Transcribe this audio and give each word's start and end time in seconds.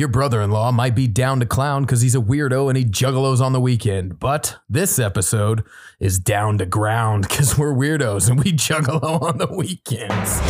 Your 0.00 0.08
brother 0.08 0.40
in 0.40 0.50
law 0.50 0.72
might 0.72 0.94
be 0.94 1.06
down 1.06 1.40
to 1.40 1.44
clown 1.44 1.82
because 1.82 2.00
he's 2.00 2.14
a 2.14 2.20
weirdo 2.20 2.70
and 2.70 2.78
he 2.78 2.86
juggalos 2.86 3.42
on 3.42 3.52
the 3.52 3.60
weekend. 3.60 4.18
But 4.18 4.56
this 4.66 4.98
episode 4.98 5.62
is 5.98 6.18
down 6.18 6.56
to 6.56 6.64
ground 6.64 7.28
because 7.28 7.58
we're 7.58 7.74
weirdos 7.74 8.30
and 8.30 8.42
we 8.42 8.50
juggalo 8.54 9.20
on 9.28 9.36
the 9.36 9.46
weekends. 9.52 10.40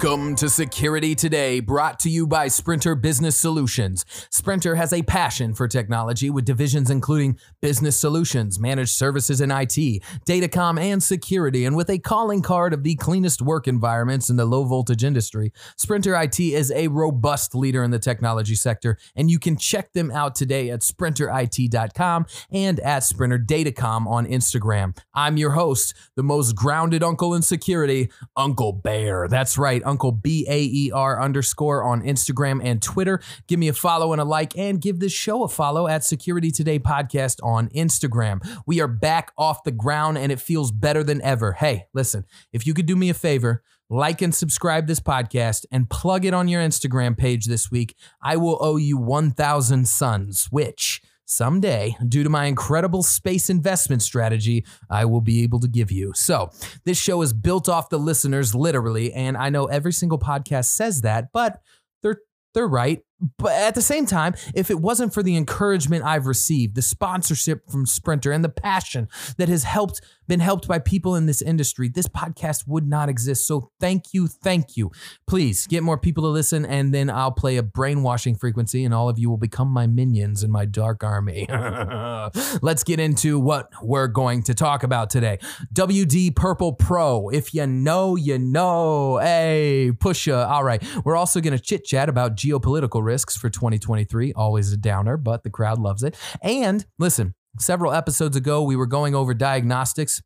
Welcome 0.00 0.36
to 0.36 0.48
Security 0.48 1.16
Today, 1.16 1.58
brought 1.58 1.98
to 2.00 2.08
you 2.08 2.28
by 2.28 2.46
Sprinter 2.46 2.94
Business 2.94 3.36
Solutions. 3.36 4.04
Sprinter 4.30 4.76
has 4.76 4.92
a 4.92 5.02
passion 5.02 5.54
for 5.54 5.66
technology 5.66 6.30
with 6.30 6.44
divisions 6.44 6.88
including 6.88 7.36
business 7.60 7.98
solutions, 7.98 8.60
managed 8.60 8.92
services 8.92 9.40
and 9.40 9.50
IT, 9.50 10.00
datacom, 10.24 10.80
and 10.80 11.02
security. 11.02 11.64
And 11.64 11.74
with 11.74 11.90
a 11.90 11.98
calling 11.98 12.42
card 12.42 12.72
of 12.72 12.84
the 12.84 12.94
cleanest 12.94 13.42
work 13.42 13.66
environments 13.66 14.30
in 14.30 14.36
the 14.36 14.44
low 14.44 14.62
voltage 14.62 15.02
industry, 15.02 15.52
Sprinter 15.76 16.14
IT 16.14 16.38
is 16.38 16.70
a 16.70 16.86
robust 16.86 17.56
leader 17.56 17.82
in 17.82 17.90
the 17.90 17.98
technology 17.98 18.54
sector. 18.54 18.98
And 19.16 19.32
you 19.32 19.40
can 19.40 19.56
check 19.56 19.94
them 19.94 20.12
out 20.12 20.36
today 20.36 20.70
at 20.70 20.82
sprinterit.com 20.82 22.26
and 22.52 22.78
at 22.78 23.02
Sprinter 23.02 23.38
Datacom 23.40 24.06
on 24.06 24.26
Instagram. 24.26 24.96
I'm 25.12 25.38
your 25.38 25.50
host, 25.50 25.92
the 26.14 26.22
most 26.22 26.54
grounded 26.54 27.02
uncle 27.02 27.34
in 27.34 27.42
security, 27.42 28.10
Uncle 28.36 28.72
Bear. 28.72 29.26
That's 29.26 29.58
right 29.58 29.78
right, 29.78 29.87
Uncle 29.88 30.12
B 30.12 30.46
A 30.48 30.62
E 30.62 30.92
R 30.92 31.20
underscore 31.20 31.82
on 31.82 32.02
Instagram 32.02 32.60
and 32.62 32.82
Twitter. 32.82 33.20
Give 33.46 33.58
me 33.58 33.68
a 33.68 33.72
follow 33.72 34.12
and 34.12 34.20
a 34.20 34.24
like, 34.24 34.56
and 34.56 34.80
give 34.80 35.00
this 35.00 35.12
show 35.12 35.42
a 35.42 35.48
follow 35.48 35.88
at 35.88 36.04
Security 36.04 36.50
Today 36.50 36.78
Podcast 36.78 37.38
on 37.42 37.68
Instagram. 37.70 38.46
We 38.66 38.80
are 38.80 38.88
back 38.88 39.32
off 39.38 39.64
the 39.64 39.72
ground, 39.72 40.18
and 40.18 40.30
it 40.30 40.40
feels 40.40 40.70
better 40.70 41.02
than 41.02 41.22
ever. 41.22 41.52
Hey, 41.52 41.86
listen, 41.94 42.24
if 42.52 42.66
you 42.66 42.74
could 42.74 42.86
do 42.86 42.96
me 42.96 43.08
a 43.08 43.14
favor, 43.14 43.62
like 43.90 44.20
and 44.20 44.34
subscribe 44.34 44.86
this 44.86 45.00
podcast 45.00 45.64
and 45.72 45.88
plug 45.88 46.26
it 46.26 46.34
on 46.34 46.46
your 46.46 46.62
Instagram 46.62 47.16
page 47.16 47.46
this 47.46 47.70
week, 47.70 47.96
I 48.22 48.36
will 48.36 48.58
owe 48.60 48.76
you 48.76 48.98
1,000 48.98 49.88
suns, 49.88 50.48
which 50.50 51.00
someday, 51.28 51.96
due 52.08 52.24
to 52.24 52.30
my 52.30 52.46
incredible 52.46 53.02
space 53.02 53.50
investment 53.50 54.02
strategy, 54.02 54.64
I 54.90 55.04
will 55.04 55.20
be 55.20 55.42
able 55.42 55.60
to 55.60 55.68
give 55.68 55.92
you. 55.92 56.12
So, 56.14 56.50
this 56.84 56.98
show 56.98 57.22
is 57.22 57.32
built 57.32 57.68
off 57.68 57.90
the 57.90 57.98
listeners, 57.98 58.54
literally, 58.54 59.12
and 59.12 59.36
I 59.36 59.50
know 59.50 59.66
every 59.66 59.92
single 59.92 60.18
podcast 60.18 60.66
says 60.66 61.02
that, 61.02 61.28
but 61.32 61.60
they're 62.02 62.18
they're 62.54 62.68
right. 62.68 63.00
But 63.38 63.52
at 63.52 63.74
the 63.74 63.82
same 63.82 64.06
time, 64.06 64.34
if 64.54 64.70
it 64.70 64.80
wasn't 64.80 65.12
for 65.12 65.22
the 65.22 65.36
encouragement 65.36 66.04
I've 66.04 66.26
received, 66.26 66.74
the 66.76 66.82
sponsorship 66.82 67.68
from 67.70 67.86
Sprinter, 67.86 68.32
and 68.32 68.44
the 68.44 68.48
passion 68.48 69.08
that 69.36 69.48
has 69.48 69.64
helped 69.64 70.00
been 70.28 70.40
helped 70.40 70.68
by 70.68 70.78
people 70.78 71.16
in 71.16 71.26
this 71.26 71.40
industry, 71.40 71.88
this 71.88 72.06
podcast 72.06 72.68
would 72.68 72.86
not 72.86 73.08
exist. 73.08 73.46
So 73.46 73.72
thank 73.80 74.12
you, 74.12 74.28
thank 74.28 74.76
you. 74.76 74.92
Please 75.26 75.66
get 75.66 75.82
more 75.82 75.98
people 75.98 76.22
to 76.24 76.28
listen, 76.28 76.64
and 76.66 76.92
then 76.94 77.10
I'll 77.10 77.32
play 77.32 77.56
a 77.56 77.62
brainwashing 77.62 78.36
frequency, 78.36 78.84
and 78.84 78.92
all 78.92 79.08
of 79.08 79.18
you 79.18 79.30
will 79.30 79.38
become 79.38 79.68
my 79.68 79.86
minions 79.86 80.42
in 80.42 80.50
my 80.50 80.66
dark 80.66 81.02
army. 81.02 81.46
Let's 82.62 82.84
get 82.84 83.00
into 83.00 83.40
what 83.40 83.72
we're 83.82 84.06
going 84.06 84.42
to 84.44 84.54
talk 84.54 84.82
about 84.82 85.10
today. 85.10 85.38
WD 85.72 86.36
Purple 86.36 86.74
Pro. 86.74 87.30
If 87.30 87.54
you 87.54 87.66
know, 87.66 88.14
you 88.14 88.38
know. 88.38 89.18
Hey, 89.18 89.92
pusha. 89.94 90.46
All 90.46 90.62
right. 90.62 90.82
We're 91.04 91.16
also 91.16 91.40
going 91.40 91.56
to 91.56 91.62
chit 91.62 91.84
chat 91.84 92.08
about 92.08 92.36
geopolitical 92.36 93.02
risks 93.08 93.38
for 93.38 93.48
2023. 93.48 94.34
Always 94.34 94.70
a 94.70 94.76
downer, 94.76 95.16
but 95.16 95.42
the 95.42 95.50
crowd 95.50 95.78
loves 95.78 96.02
it. 96.02 96.14
And 96.42 96.84
listen, 96.98 97.34
several 97.58 97.94
episodes 97.94 98.36
ago, 98.36 98.62
we 98.62 98.76
were 98.76 98.86
going 98.86 99.14
over 99.14 99.32
diagnostics. 99.32 100.20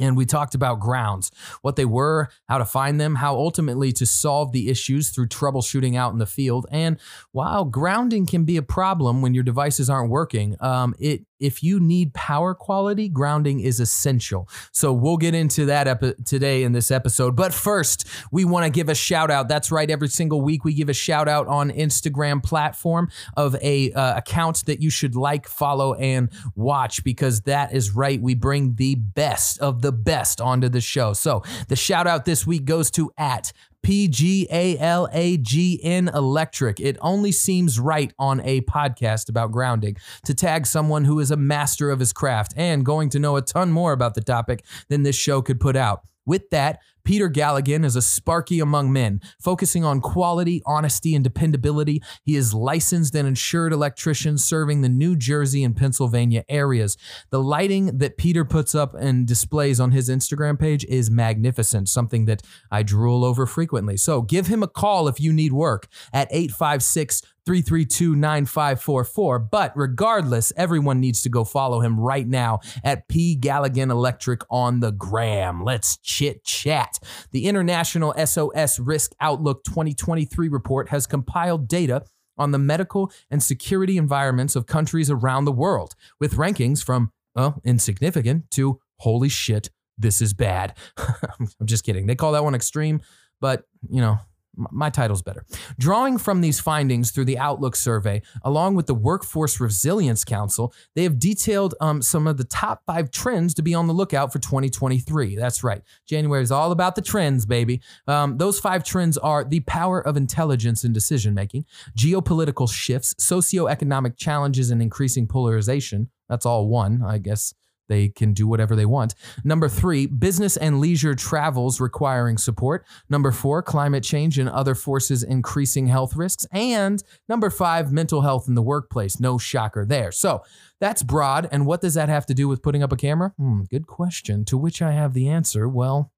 And 0.00 0.16
we 0.16 0.24
talked 0.24 0.54
about 0.54 0.80
grounds, 0.80 1.30
what 1.60 1.76
they 1.76 1.84
were, 1.84 2.30
how 2.48 2.56
to 2.56 2.64
find 2.64 2.98
them, 2.98 3.16
how 3.16 3.34
ultimately 3.36 3.92
to 3.92 4.06
solve 4.06 4.52
the 4.52 4.70
issues 4.70 5.10
through 5.10 5.28
troubleshooting 5.28 5.96
out 5.96 6.12
in 6.12 6.18
the 6.18 6.26
field. 6.26 6.66
And 6.70 6.98
while 7.32 7.66
grounding 7.66 8.24
can 8.24 8.44
be 8.44 8.56
a 8.56 8.62
problem 8.62 9.20
when 9.20 9.34
your 9.34 9.44
devices 9.44 9.90
aren't 9.90 10.10
working, 10.10 10.56
um, 10.60 10.94
it 10.98 11.26
if 11.42 11.62
you 11.62 11.80
need 11.80 12.14
power 12.14 12.54
quality, 12.54 13.08
grounding 13.08 13.58
is 13.60 13.80
essential. 13.80 14.48
So 14.70 14.92
we'll 14.92 15.16
get 15.16 15.34
into 15.34 15.66
that 15.66 15.88
epi- 15.88 16.14
today 16.24 16.62
in 16.62 16.70
this 16.70 16.92
episode. 16.92 17.34
But 17.34 17.52
first, 17.52 18.06
we 18.30 18.44
want 18.44 18.64
to 18.64 18.70
give 18.70 18.88
a 18.88 18.94
shout 18.94 19.28
out. 19.28 19.48
That's 19.48 19.72
right. 19.72 19.90
Every 19.90 20.08
single 20.08 20.40
week, 20.40 20.64
we 20.64 20.72
give 20.72 20.88
a 20.88 20.94
shout 20.94 21.28
out 21.28 21.48
on 21.48 21.70
Instagram 21.70 22.42
platform 22.42 23.10
of 23.36 23.56
a 23.60 23.92
uh, 23.92 24.16
account 24.16 24.64
that 24.66 24.80
you 24.80 24.88
should 24.88 25.16
like, 25.16 25.48
follow, 25.48 25.94
and 25.94 26.30
watch 26.54 27.02
because 27.02 27.40
that 27.42 27.74
is 27.74 27.90
right. 27.90 28.22
We 28.22 28.34
bring 28.34 28.76
the 28.76 28.94
best 28.94 29.58
of 29.58 29.81
the 29.82 29.92
best 29.92 30.40
onto 30.40 30.68
the 30.68 30.80
show. 30.80 31.12
So 31.12 31.42
the 31.68 31.76
shout 31.76 32.06
out 32.06 32.24
this 32.24 32.46
week 32.46 32.64
goes 32.64 32.90
to 32.92 33.10
at 33.18 33.52
P 33.82 34.06
G 34.06 34.46
A 34.50 34.78
L 34.78 35.08
A 35.12 35.36
G 35.36 35.80
N 35.82 36.08
Electric. 36.08 36.78
It 36.80 36.96
only 37.00 37.32
seems 37.32 37.80
right 37.80 38.12
on 38.18 38.40
a 38.40 38.60
podcast 38.62 39.28
about 39.28 39.50
grounding 39.50 39.96
to 40.24 40.34
tag 40.34 40.66
someone 40.66 41.04
who 41.04 41.18
is 41.18 41.30
a 41.30 41.36
master 41.36 41.90
of 41.90 41.98
his 41.98 42.12
craft 42.12 42.54
and 42.56 42.86
going 42.86 43.08
to 43.10 43.18
know 43.18 43.36
a 43.36 43.42
ton 43.42 43.72
more 43.72 43.92
about 43.92 44.14
the 44.14 44.20
topic 44.20 44.64
than 44.88 45.02
this 45.02 45.16
show 45.16 45.42
could 45.42 45.60
put 45.60 45.76
out. 45.76 46.02
With 46.24 46.50
that, 46.50 46.78
Peter 47.04 47.28
Galligan 47.28 47.84
is 47.84 47.96
a 47.96 48.02
Sparky 48.02 48.60
among 48.60 48.92
men, 48.92 49.20
focusing 49.40 49.84
on 49.84 50.00
quality, 50.00 50.62
honesty, 50.66 51.14
and 51.14 51.24
dependability. 51.24 52.02
He 52.24 52.36
is 52.36 52.54
licensed 52.54 53.14
and 53.14 53.26
insured 53.26 53.72
electrician 53.72 54.38
serving 54.38 54.82
the 54.82 54.88
New 54.88 55.16
Jersey 55.16 55.64
and 55.64 55.76
Pennsylvania 55.76 56.44
areas. 56.48 56.96
The 57.30 57.42
lighting 57.42 57.98
that 57.98 58.16
Peter 58.16 58.44
puts 58.44 58.74
up 58.74 58.94
and 58.94 59.26
displays 59.26 59.80
on 59.80 59.90
his 59.90 60.08
Instagram 60.08 60.58
page 60.58 60.84
is 60.84 61.10
magnificent, 61.10 61.88
something 61.88 62.26
that 62.26 62.42
I 62.70 62.82
drool 62.82 63.24
over 63.24 63.46
frequently. 63.46 63.96
So 63.96 64.22
give 64.22 64.46
him 64.46 64.62
a 64.62 64.68
call 64.68 65.08
if 65.08 65.20
you 65.20 65.32
need 65.32 65.52
work 65.52 65.88
at 66.12 66.28
856 66.30 67.22
332 67.44 68.14
9544. 68.14 69.38
But 69.40 69.72
regardless, 69.76 70.52
everyone 70.56 71.00
needs 71.00 71.22
to 71.22 71.28
go 71.28 71.44
follow 71.44 71.80
him 71.80 71.98
right 71.98 72.26
now 72.26 72.60
at 72.84 73.08
P. 73.08 73.36
Galligan 73.38 73.90
Electric 73.90 74.42
on 74.50 74.80
the 74.80 74.92
gram. 74.92 75.64
Let's 75.64 75.96
chit 75.98 76.44
chat. 76.44 76.91
The 77.30 77.46
International 77.46 78.14
SOS 78.24 78.78
Risk 78.78 79.12
Outlook 79.20 79.64
2023 79.64 80.48
report 80.48 80.88
has 80.88 81.06
compiled 81.06 81.68
data 81.68 82.04
on 82.38 82.50
the 82.50 82.58
medical 82.58 83.12
and 83.30 83.42
security 83.42 83.98
environments 83.98 84.56
of 84.56 84.66
countries 84.66 85.10
around 85.10 85.44
the 85.44 85.52
world, 85.52 85.94
with 86.18 86.34
rankings 86.34 86.82
from, 86.84 87.12
well, 87.34 87.60
insignificant 87.64 88.50
to 88.52 88.80
holy 88.98 89.28
shit, 89.28 89.70
this 89.98 90.20
is 90.20 90.32
bad. 90.32 90.76
I'm 90.98 91.66
just 91.66 91.84
kidding. 91.84 92.06
They 92.06 92.14
call 92.14 92.32
that 92.32 92.44
one 92.44 92.54
extreme, 92.54 93.00
but, 93.40 93.64
you 93.88 94.00
know, 94.00 94.18
my 94.56 94.90
title's 94.90 95.22
better. 95.22 95.44
Drawing 95.78 96.18
from 96.18 96.40
these 96.40 96.60
findings 96.60 97.10
through 97.10 97.24
the 97.24 97.38
Outlook 97.38 97.76
survey, 97.76 98.22
along 98.42 98.74
with 98.74 98.86
the 98.86 98.94
Workforce 98.94 99.60
Resilience 99.60 100.24
Council, 100.24 100.74
they 100.94 101.02
have 101.04 101.18
detailed 101.18 101.74
um, 101.80 102.02
some 102.02 102.26
of 102.26 102.36
the 102.36 102.44
top 102.44 102.82
five 102.86 103.10
trends 103.10 103.54
to 103.54 103.62
be 103.62 103.74
on 103.74 103.86
the 103.86 103.94
lookout 103.94 104.32
for 104.32 104.38
2023. 104.38 105.36
That's 105.36 105.64
right. 105.64 105.82
January 106.06 106.42
is 106.42 106.52
all 106.52 106.72
about 106.72 106.94
the 106.94 107.02
trends, 107.02 107.46
baby. 107.46 107.80
Um, 108.06 108.38
those 108.38 108.60
five 108.60 108.84
trends 108.84 109.16
are 109.18 109.44
the 109.44 109.60
power 109.60 110.00
of 110.00 110.16
intelligence 110.16 110.84
in 110.84 110.92
decision 110.92 111.34
making, 111.34 111.64
geopolitical 111.96 112.70
shifts, 112.70 113.14
socioeconomic 113.14 114.16
challenges, 114.16 114.70
and 114.70 114.82
increasing 114.82 115.26
polarization. 115.26 116.10
That's 116.28 116.46
all 116.46 116.68
one, 116.68 117.02
I 117.02 117.18
guess. 117.18 117.54
They 117.92 118.08
can 118.08 118.32
do 118.32 118.46
whatever 118.46 118.74
they 118.74 118.86
want. 118.86 119.14
Number 119.44 119.68
three, 119.68 120.06
business 120.06 120.56
and 120.56 120.80
leisure 120.80 121.14
travels 121.14 121.78
requiring 121.78 122.38
support. 122.38 122.86
Number 123.10 123.30
four, 123.30 123.62
climate 123.62 124.02
change 124.02 124.38
and 124.38 124.48
other 124.48 124.74
forces 124.74 125.22
increasing 125.22 125.88
health 125.88 126.16
risks. 126.16 126.46
And 126.52 127.02
number 127.28 127.50
five, 127.50 127.92
mental 127.92 128.22
health 128.22 128.48
in 128.48 128.54
the 128.54 128.62
workplace. 128.62 129.20
No 129.20 129.36
shocker 129.36 129.84
there. 129.84 130.10
So 130.10 130.42
that's 130.80 131.02
broad. 131.02 131.46
And 131.52 131.66
what 131.66 131.82
does 131.82 131.92
that 131.92 132.08
have 132.08 132.24
to 132.26 132.34
do 132.34 132.48
with 132.48 132.62
putting 132.62 132.82
up 132.82 132.92
a 132.92 132.96
camera? 132.96 133.34
Hmm, 133.36 133.64
good 133.64 133.86
question. 133.86 134.46
To 134.46 134.56
which 134.56 134.80
I 134.80 134.92
have 134.92 135.12
the 135.12 135.28
answer. 135.28 135.68
Well, 135.68 136.12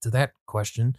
to 0.00 0.08
that 0.10 0.32
question, 0.46 0.96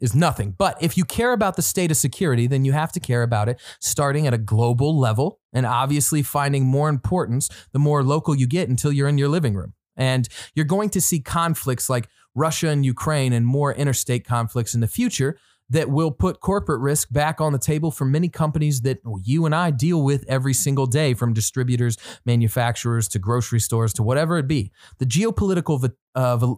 is 0.00 0.14
nothing. 0.14 0.54
But 0.56 0.80
if 0.82 0.96
you 0.96 1.04
care 1.04 1.32
about 1.32 1.56
the 1.56 1.62
state 1.62 1.90
of 1.90 1.96
security, 1.96 2.46
then 2.46 2.64
you 2.64 2.72
have 2.72 2.92
to 2.92 3.00
care 3.00 3.22
about 3.22 3.48
it 3.48 3.60
starting 3.80 4.26
at 4.26 4.34
a 4.34 4.38
global 4.38 4.98
level 4.98 5.40
and 5.52 5.66
obviously 5.66 6.22
finding 6.22 6.64
more 6.64 6.88
importance 6.88 7.48
the 7.72 7.78
more 7.78 8.02
local 8.02 8.34
you 8.34 8.46
get 8.46 8.68
until 8.68 8.92
you're 8.92 9.08
in 9.08 9.18
your 9.18 9.28
living 9.28 9.54
room. 9.54 9.74
And 9.96 10.28
you're 10.54 10.64
going 10.64 10.90
to 10.90 11.00
see 11.00 11.20
conflicts 11.20 11.90
like 11.90 12.08
Russia 12.34 12.68
and 12.68 12.84
Ukraine 12.84 13.32
and 13.32 13.44
more 13.44 13.74
interstate 13.74 14.24
conflicts 14.24 14.74
in 14.74 14.80
the 14.80 14.86
future 14.86 15.38
that 15.70 15.90
will 15.90 16.10
put 16.10 16.40
corporate 16.40 16.80
risk 16.80 17.12
back 17.12 17.40
on 17.40 17.52
the 17.52 17.58
table 17.58 17.90
for 17.90 18.04
many 18.04 18.28
companies 18.28 18.82
that 18.82 18.98
you 19.22 19.44
and 19.44 19.54
I 19.54 19.70
deal 19.70 20.02
with 20.02 20.24
every 20.26 20.54
single 20.54 20.86
day, 20.86 21.12
from 21.14 21.34
distributors, 21.34 21.98
manufacturers 22.24 23.06
to 23.08 23.18
grocery 23.18 23.60
stores 23.60 23.92
to 23.94 24.02
whatever 24.02 24.38
it 24.38 24.48
be. 24.48 24.72
The 24.98 25.04
geopolitical 25.04 25.92
uh, 26.14 26.54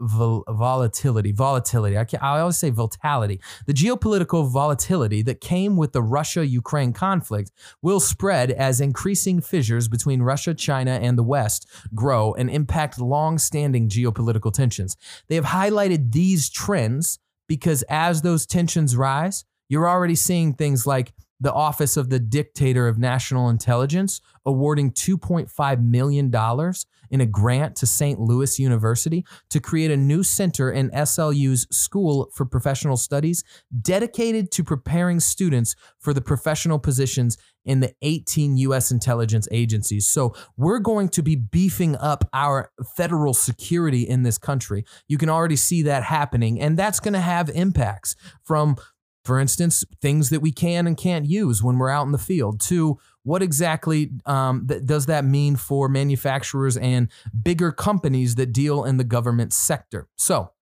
vol- 0.00 0.44
volatility, 0.48 1.32
volatility. 1.32 1.96
I, 1.98 2.04
can, 2.04 2.20
I 2.20 2.40
always 2.40 2.56
say 2.56 2.70
volatility. 2.70 3.40
The 3.66 3.72
geopolitical 3.72 4.50
volatility 4.50 5.22
that 5.22 5.40
came 5.40 5.76
with 5.76 5.92
the 5.92 6.02
Russia 6.02 6.46
Ukraine 6.46 6.92
conflict 6.92 7.50
will 7.82 8.00
spread 8.00 8.50
as 8.50 8.80
increasing 8.80 9.40
fissures 9.40 9.88
between 9.88 10.22
Russia, 10.22 10.54
China, 10.54 10.92
and 10.92 11.18
the 11.18 11.22
West 11.22 11.68
grow 11.94 12.34
and 12.34 12.50
impact 12.50 13.00
long 13.00 13.38
standing 13.38 13.88
geopolitical 13.88 14.52
tensions. 14.52 14.96
They 15.28 15.34
have 15.36 15.46
highlighted 15.46 16.12
these 16.12 16.50
trends 16.50 17.18
because 17.48 17.82
as 17.88 18.22
those 18.22 18.46
tensions 18.46 18.96
rise, 18.96 19.44
you're 19.68 19.88
already 19.88 20.14
seeing 20.14 20.54
things 20.54 20.86
like 20.86 21.12
the 21.40 21.52
Office 21.52 21.96
of 21.96 22.10
the 22.10 22.18
Director 22.18 22.88
of 22.88 22.98
National 22.98 23.48
Intelligence 23.48 24.20
awarding 24.44 24.92
$2.5 24.92 25.82
million 25.82 26.32
in 27.10 27.20
a 27.20 27.26
grant 27.26 27.76
to 27.76 27.86
St. 27.86 28.18
Louis 28.18 28.58
University 28.58 29.24
to 29.50 29.60
create 29.60 29.90
a 29.90 29.96
new 29.96 30.22
center 30.22 30.70
in 30.70 30.90
SLU's 30.90 31.66
School 31.70 32.30
for 32.34 32.44
Professional 32.44 32.96
Studies 32.96 33.44
dedicated 33.82 34.50
to 34.52 34.64
preparing 34.64 35.20
students 35.20 35.74
for 35.98 36.14
the 36.14 36.20
professional 36.20 36.78
positions 36.78 37.36
in 37.64 37.80
the 37.80 37.92
18 38.02 38.56
U.S. 38.58 38.90
intelligence 38.90 39.48
agencies. 39.50 40.06
So 40.06 40.34
we're 40.56 40.78
going 40.78 41.08
to 41.10 41.22
be 41.22 41.34
beefing 41.34 41.96
up 41.96 42.28
our 42.32 42.70
federal 42.96 43.34
security 43.34 44.02
in 44.02 44.22
this 44.22 44.38
country. 44.38 44.84
You 45.08 45.18
can 45.18 45.28
already 45.28 45.56
see 45.56 45.82
that 45.82 46.04
happening, 46.04 46.60
and 46.60 46.76
that's 46.76 47.00
going 47.00 47.14
to 47.14 47.20
have 47.20 47.50
impacts 47.50 48.14
from 48.44 48.76
for 49.26 49.38
instance, 49.38 49.84
things 50.00 50.30
that 50.30 50.40
we 50.40 50.52
can 50.52 50.86
and 50.86 50.96
can't 50.96 51.26
use 51.26 51.62
when 51.62 51.78
we're 51.78 51.90
out 51.90 52.06
in 52.06 52.12
the 52.12 52.18
field. 52.18 52.60
To 52.62 52.98
what 53.24 53.42
exactly 53.42 54.12
um, 54.24 54.66
th- 54.68 54.84
does 54.84 55.06
that 55.06 55.24
mean 55.24 55.56
for 55.56 55.88
manufacturers 55.88 56.76
and 56.76 57.08
bigger 57.42 57.72
companies 57.72 58.36
that 58.36 58.52
deal 58.52 58.84
in 58.84 58.96
the 58.96 59.04
government 59.04 59.52
sector? 59.52 60.08
So, 60.16 60.52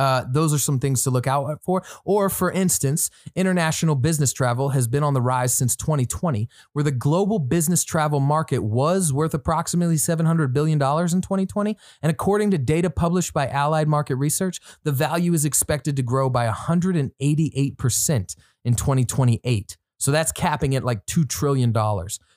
uh, 0.00 0.24
those 0.26 0.54
are 0.54 0.58
some 0.58 0.78
things 0.78 1.02
to 1.02 1.10
look 1.10 1.26
out 1.26 1.62
for. 1.62 1.82
Or, 2.06 2.30
for 2.30 2.50
instance, 2.50 3.10
international 3.36 3.94
business 3.94 4.32
travel 4.32 4.70
has 4.70 4.88
been 4.88 5.02
on 5.02 5.12
the 5.12 5.20
rise 5.20 5.52
since 5.52 5.76
2020, 5.76 6.48
where 6.72 6.82
the 6.82 6.90
global 6.90 7.38
business 7.38 7.84
travel 7.84 8.18
market 8.18 8.60
was 8.60 9.12
worth 9.12 9.34
approximately 9.34 9.96
$700 9.96 10.54
billion 10.54 10.78
in 10.78 11.20
2020. 11.20 11.76
And 12.00 12.10
according 12.10 12.50
to 12.52 12.58
data 12.58 12.88
published 12.88 13.34
by 13.34 13.46
Allied 13.48 13.88
Market 13.88 14.16
Research, 14.16 14.58
the 14.84 14.92
value 14.92 15.34
is 15.34 15.44
expected 15.44 15.96
to 15.96 16.02
grow 16.02 16.30
by 16.30 16.48
188% 16.48 18.36
in 18.64 18.74
2028. 18.74 19.76
So 19.98 20.10
that's 20.10 20.32
capping 20.32 20.74
at 20.74 20.82
like 20.82 21.04
$2 21.04 21.28
trillion. 21.28 21.74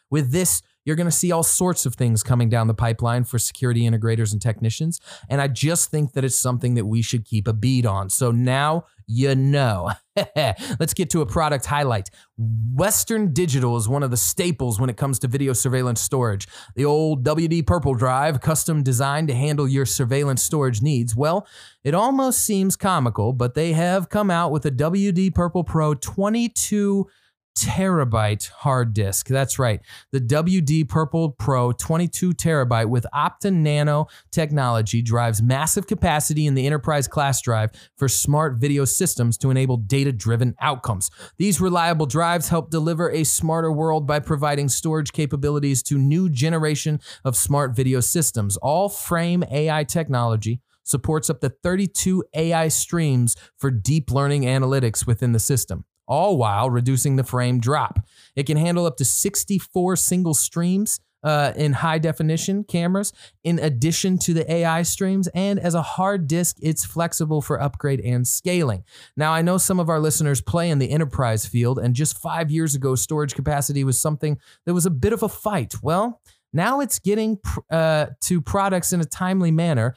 With 0.09 0.33
this, 0.33 0.61
you're 0.85 0.95
going 0.95 1.07
to 1.07 1.11
see 1.11 1.31
all 1.31 1.43
sorts 1.43 1.85
of 1.85 1.95
things 1.95 2.23
coming 2.23 2.49
down 2.49 2.67
the 2.67 2.73
pipeline 2.73 3.23
for 3.23 3.39
security 3.39 3.81
integrators 3.81 4.31
and 4.31 4.41
technicians. 4.41 4.99
And 5.29 5.41
I 5.41 5.47
just 5.47 5.91
think 5.91 6.13
that 6.13 6.23
it's 6.23 6.37
something 6.37 6.75
that 6.75 6.85
we 6.85 7.01
should 7.01 7.25
keep 7.25 7.47
a 7.47 7.53
bead 7.53 7.85
on. 7.85 8.09
So 8.09 8.31
now 8.31 8.85
you 9.07 9.35
know. 9.35 9.91
Let's 10.35 10.93
get 10.93 11.09
to 11.11 11.21
a 11.21 11.25
product 11.25 11.65
highlight. 11.65 12.09
Western 12.37 13.33
Digital 13.33 13.77
is 13.77 13.89
one 13.89 14.03
of 14.03 14.11
the 14.11 14.17
staples 14.17 14.79
when 14.79 14.89
it 14.89 14.97
comes 14.97 15.19
to 15.19 15.27
video 15.27 15.53
surveillance 15.53 16.01
storage. 16.01 16.47
The 16.75 16.85
old 16.85 17.23
WD 17.23 17.65
Purple 17.65 17.95
drive, 17.95 18.41
custom 18.41 18.83
designed 18.83 19.27
to 19.29 19.35
handle 19.35 19.67
your 19.67 19.85
surveillance 19.85 20.43
storage 20.43 20.81
needs. 20.81 21.15
Well, 21.15 21.47
it 21.83 21.93
almost 21.93 22.43
seems 22.43 22.75
comical, 22.75 23.33
but 23.33 23.55
they 23.55 23.73
have 23.73 24.09
come 24.09 24.29
out 24.29 24.51
with 24.51 24.65
a 24.65 24.71
WD 24.71 25.33
Purple 25.33 25.63
Pro 25.63 25.93
22 25.93 27.07
terabyte 27.55 28.49
hard 28.49 28.93
disk. 28.93 29.27
That's 29.27 29.59
right. 29.59 29.81
The 30.11 30.19
WD 30.19 30.89
Purple 30.89 31.31
Pro 31.31 31.71
22 31.71 32.31
terabyte 32.31 32.89
with 32.89 33.05
OptiNAND 33.13 34.07
technology 34.31 35.01
drives 35.01 35.41
massive 35.41 35.87
capacity 35.87 36.47
in 36.47 36.55
the 36.55 36.65
enterprise 36.65 37.07
class 37.07 37.41
drive 37.41 37.71
for 37.97 38.07
smart 38.07 38.57
video 38.59 38.85
systems 38.85 39.37
to 39.39 39.49
enable 39.49 39.77
data 39.77 40.11
driven 40.11 40.55
outcomes. 40.61 41.09
These 41.37 41.61
reliable 41.61 42.05
drives 42.05 42.49
help 42.49 42.69
deliver 42.69 43.09
a 43.11 43.23
smarter 43.23 43.71
world 43.71 44.07
by 44.07 44.19
providing 44.19 44.69
storage 44.69 45.11
capabilities 45.11 45.83
to 45.83 45.97
new 45.97 46.29
generation 46.29 46.99
of 47.23 47.35
smart 47.35 47.75
video 47.75 47.99
systems. 47.99 48.57
AllFrame 48.63 49.49
AI 49.51 49.83
technology 49.83 50.61
supports 50.83 51.29
up 51.29 51.39
to 51.41 51.49
32 51.49 52.23
AI 52.33 52.67
streams 52.67 53.35
for 53.57 53.71
deep 53.71 54.11
learning 54.11 54.43
analytics 54.43 55.07
within 55.07 55.31
the 55.31 55.39
system 55.39 55.85
all 56.07 56.37
while 56.37 56.69
reducing 56.69 57.15
the 57.15 57.23
frame 57.23 57.59
drop. 57.59 57.99
It 58.35 58.43
can 58.43 58.57
handle 58.57 58.85
up 58.85 58.97
to 58.97 59.05
64 59.05 59.95
single 59.95 60.33
streams 60.33 60.99
uh, 61.23 61.53
in 61.55 61.73
high 61.73 61.97
definition 61.97 62.63
cameras, 62.63 63.13
in 63.43 63.57
addition 63.59 64.17
to 64.17 64.33
the 64.33 64.51
AI 64.51 64.81
streams. 64.83 65.27
And 65.29 65.59
as 65.59 65.73
a 65.73 65.81
hard 65.81 66.27
disk, 66.27 66.57
it's 66.61 66.83
flexible 66.83 67.41
for 67.41 67.61
upgrade 67.61 68.01
and 68.01 68.27
scaling. 68.27 68.83
Now, 69.15 69.31
I 69.31 69.41
know 69.41 69.57
some 69.57 69.79
of 69.79 69.89
our 69.89 69.99
listeners 69.99 70.41
play 70.41 70.69
in 70.69 70.79
the 70.79 70.91
enterprise 70.91 71.45
field, 71.45 71.79
and 71.79 71.95
just 71.95 72.17
five 72.17 72.51
years 72.51 72.75
ago, 72.75 72.95
storage 72.95 73.35
capacity 73.35 73.83
was 73.83 73.99
something 73.99 74.37
that 74.65 74.73
was 74.73 74.85
a 74.85 74.91
bit 74.91 75.13
of 75.13 75.23
a 75.23 75.29
fight. 75.29 75.75
Well, 75.81 76.21
now 76.51 76.81
it's 76.81 76.99
getting 76.99 77.39
uh, 77.71 78.07
to 78.21 78.41
products 78.41 78.93
in 78.93 79.01
a 79.01 79.05
timely 79.05 79.51
manner 79.51 79.95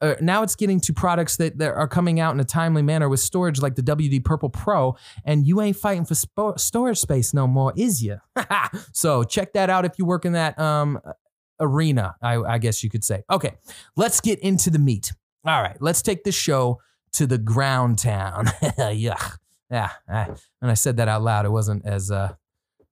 uh, 0.00 0.14
now 0.20 0.42
it's 0.42 0.54
getting 0.54 0.80
to 0.80 0.92
products 0.92 1.36
that, 1.36 1.58
that 1.58 1.72
are 1.72 1.88
coming 1.88 2.20
out 2.20 2.34
in 2.34 2.40
a 2.40 2.44
timely 2.44 2.82
manner 2.82 3.08
with 3.08 3.20
storage 3.20 3.60
like 3.60 3.74
the 3.74 3.82
WD 3.82 4.24
Purple 4.24 4.50
Pro, 4.50 4.96
and 5.24 5.46
you 5.46 5.60
ain't 5.60 5.76
fighting 5.76 6.04
for 6.04 6.14
sp- 6.14 6.58
storage 6.58 6.98
space 6.98 7.32
no 7.32 7.46
more, 7.46 7.72
is 7.76 8.02
you? 8.02 8.18
so 8.92 9.24
check 9.24 9.52
that 9.54 9.70
out 9.70 9.84
if 9.84 9.98
you 9.98 10.04
work 10.04 10.24
in 10.24 10.32
that 10.32 10.58
um, 10.58 11.00
arena, 11.60 12.14
I, 12.22 12.36
I 12.36 12.58
guess 12.58 12.84
you 12.84 12.90
could 12.90 13.04
say. 13.04 13.22
Okay, 13.30 13.54
let's 13.96 14.20
get 14.20 14.38
into 14.40 14.70
the 14.70 14.78
meat. 14.78 15.12
All 15.44 15.62
right, 15.62 15.76
let's 15.80 16.02
take 16.02 16.24
this 16.24 16.34
show 16.34 16.80
to 17.12 17.26
the 17.26 17.38
ground 17.38 17.98
town. 17.98 18.46
Yuck. 18.62 19.38
Yeah, 19.70 19.90
I, 20.08 20.28
I 20.62 20.74
said 20.74 20.98
that 20.98 21.08
out 21.08 21.22
loud, 21.22 21.44
it 21.44 21.50
wasn't 21.50 21.86
as 21.86 22.10
uh, 22.10 22.34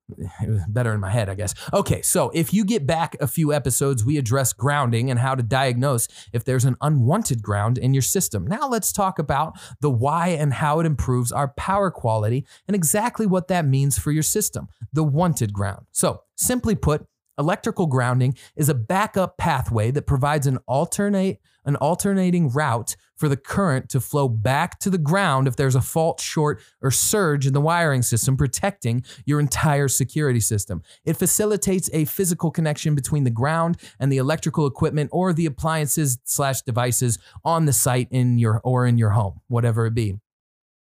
it 0.09 0.49
was 0.49 0.61
better 0.69 0.93
in 0.93 0.99
my 0.99 1.09
head, 1.09 1.29
I 1.29 1.35
guess. 1.35 1.53
Okay, 1.73 2.01
so 2.01 2.31
if 2.33 2.53
you 2.53 2.63
get 2.63 2.85
back 2.85 3.15
a 3.19 3.27
few 3.27 3.53
episodes, 3.53 4.05
we 4.05 4.17
address 4.17 4.53
grounding 4.53 5.09
and 5.09 5.19
how 5.19 5.35
to 5.35 5.43
diagnose 5.43 6.07
if 6.33 6.43
there's 6.43 6.65
an 6.65 6.75
unwanted 6.81 7.41
ground 7.41 7.77
in 7.77 7.93
your 7.93 8.01
system. 8.01 8.45
Now 8.45 8.67
let's 8.67 8.91
talk 8.91 9.19
about 9.19 9.57
the 9.81 9.89
why 9.89 10.29
and 10.29 10.53
how 10.53 10.79
it 10.79 10.85
improves 10.85 11.31
our 11.31 11.49
power 11.49 11.91
quality 11.91 12.45
and 12.67 12.75
exactly 12.75 13.25
what 13.25 13.47
that 13.47 13.65
means 13.65 13.97
for 13.97 14.11
your 14.11 14.23
system, 14.23 14.67
the 14.93 15.03
wanted 15.03 15.53
ground. 15.53 15.85
So, 15.91 16.21
simply 16.35 16.75
put, 16.75 17.05
Electrical 17.37 17.87
grounding 17.87 18.37
is 18.55 18.69
a 18.69 18.73
backup 18.73 19.37
pathway 19.37 19.91
that 19.91 20.07
provides 20.07 20.47
an 20.47 20.57
alternate 20.67 21.41
an 21.65 21.75
alternating 21.77 22.49
route 22.49 22.95
for 23.15 23.29
the 23.29 23.37
current 23.37 23.89
to 23.89 23.99
flow 23.99 24.27
back 24.27 24.79
to 24.79 24.89
the 24.89 24.97
ground 24.97 25.47
if 25.47 25.55
there's 25.55 25.75
a 25.75 25.81
fault, 25.81 26.19
short, 26.19 26.61
or 26.81 26.91
surge 26.91 27.47
in 27.47 27.53
the 27.53 27.61
wiring 27.61 28.01
system, 28.01 28.35
protecting 28.37 29.03
your 29.25 29.39
entire 29.39 29.87
security 29.87 30.39
system. 30.39 30.81
It 31.05 31.17
facilitates 31.17 31.89
a 31.93 32.05
physical 32.05 32.51
connection 32.51 32.95
between 32.95 33.23
the 33.23 33.29
ground 33.29 33.77
and 33.99 34.11
the 34.11 34.17
electrical 34.17 34.67
equipment 34.67 35.09
or 35.13 35.33
the 35.33 35.45
appliances 35.45 36.17
slash 36.23 36.61
devices 36.61 37.17
on 37.43 37.65
the 37.65 37.73
site 37.73 38.07
in 38.11 38.37
your 38.37 38.61
or 38.63 38.85
in 38.85 38.97
your 38.97 39.11
home, 39.11 39.41
whatever 39.47 39.85
it 39.85 39.93
be. 39.93 40.19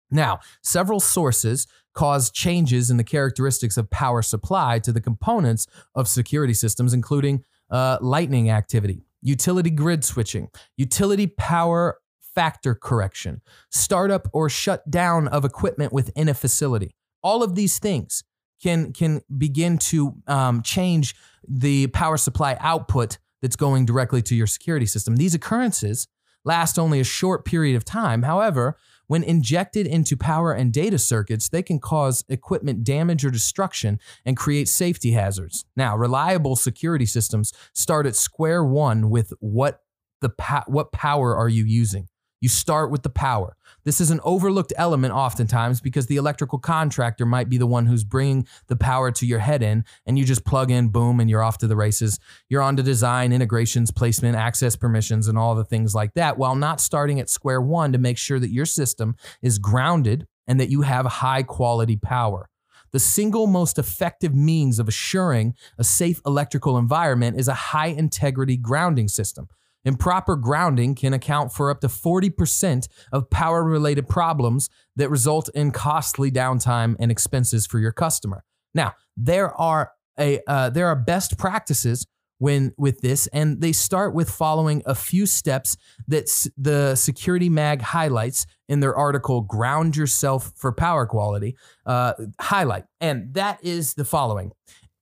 Now, 0.10 0.40
several 0.62 1.00
sources 1.00 1.68
cause 1.94 2.32
changes 2.32 2.90
in 2.90 2.98
the 2.98 3.04
characteristics 3.04 3.76
of 3.76 3.90
power 3.90 4.22
supply 4.22 4.80
to 4.80 4.92
the 4.92 5.02
components 5.02 5.68
of 5.96 6.08
security 6.08 6.54
systems, 6.54 6.94
including 6.94 7.44
uh, 7.70 7.98
lightning 8.02 8.50
activity, 8.50 9.04
utility 9.22 9.70
grid 9.70 10.06
switching, 10.06 10.50
utility 10.78 11.28
power 11.28 12.00
factor 12.38 12.76
correction, 12.76 13.42
startup 13.72 14.28
or 14.32 14.48
shut 14.48 14.88
down 14.92 15.28
of 15.28 15.44
equipment 15.44 15.92
within 15.92 16.30
a 16.30 16.36
facility. 16.36 16.94
All 17.24 17.42
of 17.42 17.56
these 17.56 17.80
things 17.80 18.24
can, 18.62 18.94
can 18.94 19.22
begin 19.36 19.80
to 19.80 20.14
um, 20.28 20.62
change 20.62 21.16
the 21.48 21.88
power 21.88 22.16
supply 22.16 22.56
output 22.60 23.18
that's 23.42 23.56
going 23.56 23.88
directly 23.88 24.22
to 24.22 24.36
your 24.36 24.46
security 24.46 24.86
system. 24.86 25.16
These 25.16 25.34
occurrences 25.34 26.08
last 26.46 26.78
only 26.78 27.00
a 27.00 27.04
short 27.04 27.44
period 27.44 27.76
of 27.76 27.84
time. 27.84 28.22
However, 28.22 28.78
when 29.08 29.24
injected 29.24 29.88
into 29.88 30.16
power 30.16 30.54
and 30.54 30.72
data 30.72 31.00
circuits, 31.00 31.50
they 31.50 31.64
can 31.64 31.80
cause 31.80 32.24
equipment 32.30 32.84
damage 32.84 33.26
or 33.26 33.32
destruction 33.32 34.00
and 34.26 34.38
create 34.38 34.68
safety 34.68 35.14
hazards. 35.14 35.66
Now, 35.76 35.98
reliable 35.98 36.56
security 36.56 37.08
systems 37.08 37.52
start 37.74 38.06
at 38.06 38.16
square 38.16 38.64
one 38.64 39.10
with 39.10 39.34
what 39.40 39.82
the 40.22 40.30
what 40.68 40.92
power 40.92 41.36
are 41.36 41.50
you 41.50 41.66
using? 41.66 42.10
You 42.40 42.50
start 42.50 42.92
with 42.92 43.02
the 43.02 43.10
power. 43.10 43.58
This 43.84 44.00
is 44.00 44.12
an 44.12 44.20
overlooked 44.24 44.74
element 44.76 45.14
oftentimes 45.14 45.82
because 45.82 46.06
the 46.06 46.18
electrical 46.18 46.60
contractor 46.60 47.26
might 47.26 47.50
be 47.50 47.58
the 47.58 47.66
one 47.66 47.88
who's 47.88 48.04
bringing 48.04 48.46
the 48.68 48.76
power 48.76 49.12
to 49.12 49.26
your 49.26 49.40
head 49.40 49.64
in, 49.64 49.86
and 50.06 50.20
you 50.20 50.26
just 50.26 50.46
plug 50.46 50.70
in, 50.70 50.90
boom, 50.90 51.20
and 51.20 51.30
you're 51.30 51.42
off 51.42 51.58
to 51.60 51.68
the 51.68 51.76
races. 51.76 52.20
You're 52.48 52.62
on 52.62 52.76
to 52.76 52.84
design, 52.84 53.34
integrations, 53.34 53.90
placement, 53.90 54.36
access 54.36 54.76
permissions, 54.76 55.28
and 55.28 55.38
all 55.38 55.56
the 55.56 55.66
things 55.66 55.96
like 55.96 56.14
that, 56.14 56.38
while 56.38 56.56
not 56.56 56.80
starting 56.80 57.20
at 57.20 57.30
square 57.30 57.62
one 57.62 57.92
to 57.92 57.98
make 57.98 58.18
sure 58.18 58.40
that 58.40 58.52
your 58.52 58.66
system 58.66 59.16
is 59.42 59.58
grounded 59.58 60.28
and 60.46 60.60
that 60.60 60.70
you 60.70 60.82
have 60.82 61.06
high 61.06 61.44
quality 61.44 61.96
power. 61.96 62.50
The 62.92 63.00
single 63.00 63.48
most 63.48 63.80
effective 63.80 64.36
means 64.36 64.80
of 64.80 64.88
assuring 64.88 65.56
a 65.78 65.84
safe 65.84 66.22
electrical 66.26 66.78
environment 66.78 67.40
is 67.40 67.48
a 67.48 67.54
high 67.54 67.88
integrity 67.88 68.58
grounding 68.58 69.08
system. 69.08 69.50
Improper 69.88 70.36
grounding 70.36 70.96
can 70.96 71.14
account 71.14 71.54
for 71.54 71.72
up 71.72 71.80
to 71.80 71.88
40% 71.88 72.88
of 73.14 73.30
power 73.30 73.64
related 73.64 74.10
problems 74.10 74.70
that 74.98 75.10
result 75.10 75.50
in 75.56 75.72
costly 75.72 76.30
downtime 76.30 76.98
and 77.00 77.10
expenses 77.10 77.66
for 77.66 77.80
your 77.80 77.94
customer. 77.94 78.44
Now, 78.76 78.94
there 79.16 79.56
are 79.60 79.92
a 80.20 80.42
uh, 80.46 80.70
there 80.72 80.88
are 80.88 80.96
best 80.96 81.38
practices 81.38 82.06
when 82.40 82.74
with 82.78 83.00
this 83.02 83.28
and 83.28 83.62
they 83.62 83.72
start 83.72 84.14
with 84.14 84.30
following 84.30 84.84
a 84.86 84.94
few 84.94 85.26
steps 85.26 85.78
that 86.08 86.24
s- 86.24 86.50
the 86.58 86.96
security 86.96 87.50
mag 87.50 87.82
highlights 87.82 88.46
in 88.68 88.80
their 88.82 88.96
article 88.96 89.42
ground 89.42 89.96
yourself 89.96 90.52
for 90.56 90.72
power 90.72 91.06
quality 91.06 91.56
uh, 91.86 92.14
highlight 92.42 92.84
and 93.02 93.34
that 93.34 93.58
is 93.64 93.94
the 93.96 94.06
following 94.06 94.52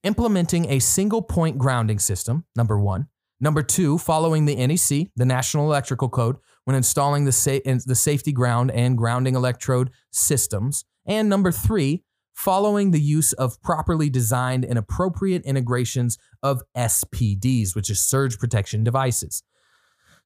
implementing 0.04 0.70
a 0.70 0.80
single 0.80 1.22
point 1.22 1.58
grounding 1.58 2.00
system 2.00 2.46
number 2.56 2.80
one 2.80 3.08
number 3.40 3.62
two 3.62 3.98
following 3.98 4.46
the 4.46 4.56
nec 4.56 5.10
the 5.16 5.26
national 5.26 5.66
electrical 5.66 6.10
code 6.10 6.38
when 6.66 6.76
installing 6.76 7.26
the, 7.26 7.32
sa- 7.32 7.60
the 7.64 7.96
safety 7.96 8.32
ground 8.32 8.72
and 8.72 8.98
grounding 8.98 9.36
electrode 9.36 9.92
systems 10.12 10.86
and 11.06 11.30
number 11.30 11.52
three 11.52 12.04
following 12.36 12.92
the 12.92 13.00
use 13.00 13.34
of 13.34 13.62
properly 13.62 14.10
designed 14.10 14.66
and 14.66 14.78
appropriate 14.78 15.42
integrations 15.44 16.18
of 16.44 16.62
SPDs, 16.76 17.76
which 17.76 17.90
is 17.90 18.02
surge 18.02 18.38
protection 18.38 18.84
devices. 18.84 19.42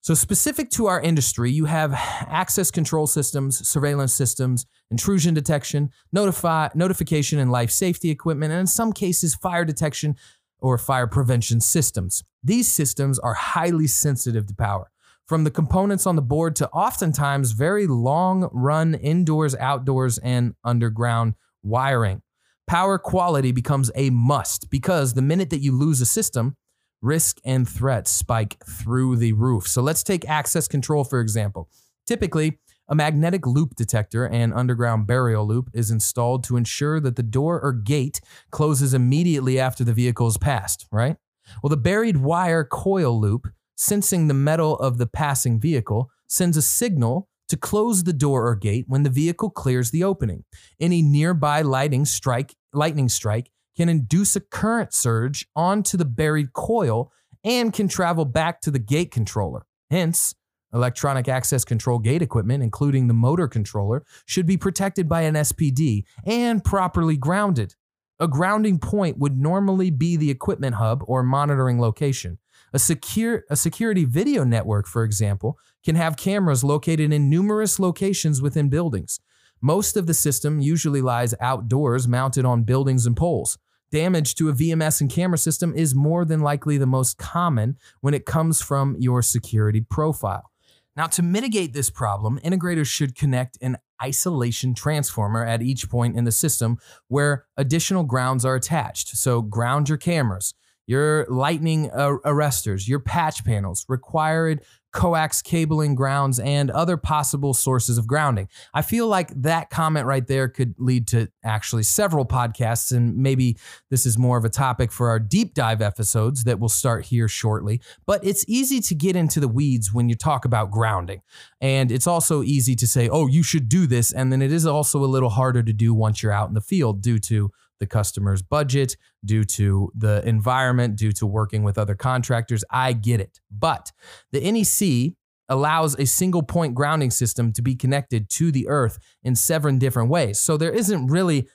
So, 0.02 0.14
specific 0.14 0.70
to 0.72 0.88
our 0.88 1.02
industry, 1.02 1.52
you 1.52 1.66
have 1.66 1.94
access 1.94 2.72
control 2.72 3.06
systems, 3.06 3.68
surveillance 3.68 4.14
systems, 4.14 4.66
intrusion 4.90 5.34
detection, 5.34 5.90
notify, 6.12 6.70
notification 6.74 7.38
and 7.38 7.52
life 7.52 7.70
safety 7.70 8.10
equipment, 8.10 8.54
and 8.54 8.62
in 8.62 8.68
some 8.68 8.94
cases, 8.94 9.36
fire 9.36 9.66
detection 9.66 10.16
or 10.60 10.78
fire 10.78 11.08
prevention 11.08 11.60
systems. 11.60 12.24
These 12.44 12.72
systems 12.72 13.20
are 13.20 13.34
highly 13.34 13.88
sensitive 13.88 14.48
to 14.48 14.56
power. 14.56 14.92
From 15.28 15.44
the 15.44 15.52
components 15.52 16.08
on 16.08 16.16
the 16.16 16.22
board 16.22 16.56
to 16.56 16.70
oftentimes 16.70 17.52
very 17.52 17.86
long 17.86 18.50
run 18.52 18.96
indoors, 18.96 19.56
outdoors, 19.56 20.18
and 20.18 20.56
underground 20.64 21.36
wiring. 21.62 22.22
Power 22.66 22.98
quality 22.98 23.52
becomes 23.52 23.92
a 23.96 24.10
must 24.10 24.70
because 24.70 25.14
the 25.14 25.22
minute 25.22 25.50
that 25.50 25.60
you 25.60 25.72
lose 25.72 26.02
a 26.02 26.06
system, 26.06 26.56
risk 27.02 27.40
and 27.44 27.68
threats 27.68 28.12
spike 28.12 28.58
through 28.66 29.18
the 29.18 29.34
roof. 29.34 29.68
So 29.68 29.82
let's 29.82 30.04
take 30.04 30.28
access 30.28 30.68
control, 30.68 31.04
for 31.04 31.20
example. 31.20 31.70
Typically, 32.06 32.60
a 32.88 32.96
magnetic 32.96 33.46
loop 33.46 33.76
detector 33.76 34.26
and 34.28 34.54
underground 34.54 35.06
burial 35.06 35.48
loop 35.48 35.70
is 35.74 35.92
installed 35.92 36.44
to 36.46 36.58
ensure 36.58 37.00
that 37.00 37.16
the 37.16 37.24
door 37.24 37.62
or 37.62 37.72
gate 37.72 38.20
closes 38.50 38.96
immediately 38.96 39.60
after 39.60 39.84
the 39.84 39.94
vehicle 39.94 40.28
is 40.28 40.38
passed, 40.38 40.88
right? 40.92 41.18
Well, 41.62 41.70
the 41.70 41.78
buried 41.78 42.18
wire 42.18 42.64
coil 42.64 43.20
loop, 43.20 43.48
sensing 43.76 44.28
the 44.28 44.34
metal 44.34 44.78
of 44.78 44.98
the 44.98 45.08
passing 45.08 45.60
vehicle, 45.60 46.10
sends 46.28 46.58
a 46.58 46.62
signal 46.62 47.28
to 47.50 47.58
close 47.58 48.04
the 48.04 48.14
door 48.14 48.48
or 48.48 48.56
gate 48.56 48.86
when 48.88 49.04
the 49.04 49.10
vehicle 49.10 49.50
clears 49.50 49.92
the 49.92 50.04
opening. 50.04 50.44
Any 50.80 51.02
nearby 51.02 51.62
lightning 51.62 52.06
strike, 52.06 52.56
lightning 52.74 53.10
strike 53.10 53.52
can 53.76 53.90
induce 53.90 54.36
a 54.36 54.42
current 54.42 54.94
surge 54.94 55.48
onto 55.56 55.98
the 55.98 56.06
buried 56.06 56.54
coil 56.54 57.12
and 57.44 57.74
can 57.74 57.88
travel 57.88 58.26
back 58.26 58.62
to 58.62 58.72
the 58.72 58.80
gate 58.80 59.12
controller. 59.12 59.66
Hence, 59.90 60.36
electronic 60.74 61.28
access 61.28 61.66
control 61.66 61.98
gate 61.98 62.22
equipment, 62.22 62.62
including 62.62 63.08
the 63.08 63.14
motor 63.14 63.48
controller, 63.48 64.06
should 64.26 64.46
be 64.46 64.58
protected 64.58 65.10
by 65.10 65.22
an 65.22 65.36
SPD 65.36 66.04
and 66.26 66.64
properly 66.64 67.18
grounded. 67.18 67.76
A 68.22 68.28
grounding 68.28 68.80
point 68.80 69.18
would 69.18 69.38
normally 69.38 69.90
be 69.90 70.18
the 70.18 70.30
equipment 70.30 70.76
hub 70.76 71.04
or 71.08 71.24
monitoring 71.24 71.80
location. 71.80 72.38
A 72.74 72.80
secure 72.80 73.46
a 73.50 73.56
security 73.56 74.04
video 74.04 74.44
network, 74.44 74.88
for 74.88 75.04
example, 75.06 75.58
can 75.86 75.96
have 75.96 76.18
cameras 76.18 76.64
located 76.64 77.14
in 77.14 77.30
numerous 77.30 77.80
locations 77.80 78.42
within 78.42 78.68
buildings. 78.68 79.22
Most 79.62 79.96
of 79.96 80.06
the 80.06 80.14
system 80.14 80.60
usually 80.60 81.02
lies 81.02 81.34
outdoors 81.40 82.08
mounted 82.08 82.44
on 82.44 82.64
buildings 82.64 83.06
and 83.06 83.16
poles. 83.16 83.58
Damage 83.92 84.36
to 84.36 84.50
a 84.50 84.54
VMS 84.54 85.02
and 85.02 85.10
camera 85.10 85.38
system 85.38 85.74
is 85.74 85.96
more 85.96 86.26
than 86.26 86.42
likely 86.42 86.78
the 86.78 86.86
most 86.86 87.18
common 87.18 87.78
when 88.02 88.14
it 88.14 88.26
comes 88.26 88.62
from 88.62 88.96
your 89.00 89.22
security 89.22 89.82
profile. 89.82 90.52
Now, 90.96 91.08
to 91.08 91.24
mitigate 91.24 91.74
this 91.74 91.90
problem, 91.90 92.40
integrators 92.44 92.88
should 92.88 93.16
connect 93.16 93.58
an 93.62 93.78
isolation 94.02 94.74
transformer 94.74 95.46
at 95.46 95.62
each 95.62 95.90
point 95.90 96.16
in 96.16 96.24
the 96.24 96.32
system 96.32 96.78
where 97.08 97.46
additional 97.58 98.04
grounds 98.04 98.46
are 98.46 98.56
attached. 98.56 99.10
So, 99.18 99.42
ground 99.42 99.90
your 99.90 99.98
cameras, 99.98 100.54
your 100.88 101.26
lightning 101.30 101.92
uh, 101.92 102.18
arresters, 102.26 102.88
your 102.88 103.00
patch 103.00 103.46
panels, 103.46 103.86
required 103.88 104.64
coax 104.92 105.42
cabling 105.42 105.96
grounds, 105.96 106.40
and 106.40 106.72
other 106.72 106.98
possible 106.98 107.54
sources 107.54 107.98
of 107.98 108.08
grounding. 108.08 108.48
I 108.74 108.82
feel 108.82 109.08
like 109.08 109.30
that 109.42 109.70
comment 109.70 110.06
right 110.06 110.26
there 110.26 110.48
could 110.48 110.76
lead 110.78 111.08
to 111.10 111.30
actually 111.44 111.84
several 111.84 112.26
podcasts, 112.26 112.92
and 112.96 113.18
maybe 113.18 113.58
this 113.90 114.06
is 114.06 114.18
more 114.18 114.38
of 114.38 114.46
a 114.46 114.50
topic 114.50 114.92
for 114.92 115.10
our 115.10 115.20
deep 115.20 115.54
dive 115.54 115.82
episodes 115.82 116.44
that 116.46 116.60
will 116.60 116.70
start 116.70 117.06
here 117.06 117.28
shortly. 117.28 117.82
But 118.06 118.24
it's 118.26 118.46
easy 118.48 118.80
to 118.82 118.96
get 118.96 119.16
into 119.16 119.40
the 119.40 119.48
weeds 119.48 119.94
when 119.94 120.10
you 120.10 120.16
talk 120.16 120.46
about 120.46 120.72
grounding. 120.72 121.22
And 121.62 121.92
it's 121.92 122.08
also 122.08 122.44
easy 122.44 122.76
to 122.76 122.88
say, 122.88 123.10
oh, 123.10 123.28
you 123.28 123.44
should 123.44 123.70
do 123.70 123.88
this. 123.88 124.12
And 124.12 124.32
then 124.32 124.42
it 124.42 124.52
is 124.52 124.66
also 124.66 125.04
a 125.04 125.06
little 125.06 125.30
harder 125.30 125.64
to 125.64 125.74
do 125.74 125.94
once 125.94 126.24
you're 126.24 126.32
out 126.32 126.48
in 126.48 126.54
the 126.54 126.62
field 126.62 127.02
due 127.02 127.20
to 127.20 127.52
the 127.80 127.88
customer's 127.88 128.42
budget, 128.42 128.96
due 129.24 129.44
to 129.44 129.92
the 129.96 130.28
environment, 130.28 130.96
due 130.96 131.12
to 131.14 131.26
working 131.26 131.64
with 131.64 131.78
other 131.78 131.96
contractors. 131.96 132.64
I 132.70 132.94
get 132.94 133.20
it. 133.20 133.40
But 133.52 133.92
the 134.32 134.40
NEC 134.52 135.14
allows 135.50 135.98
a 136.00 136.06
single 136.06 136.44
point 136.44 136.76
grounding 136.76 137.12
system 137.12 137.52
to 137.54 137.62
be 137.62 137.76
connected 137.76 138.30
to 138.30 138.52
the 138.52 138.68
earth 138.68 139.00
in 139.24 139.36
seven 139.36 139.80
different 139.80 140.10
ways. 140.10 140.40
So 140.40 140.58
there 140.58 140.72
isn't 140.72 141.08
really 141.08 141.48